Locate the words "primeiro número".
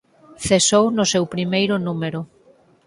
1.33-2.21